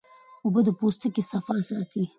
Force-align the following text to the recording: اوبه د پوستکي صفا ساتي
اوبه 0.43 0.61
د 0.65 0.69
پوستکي 0.79 1.21
صفا 1.31 1.55
ساتي 1.69 2.03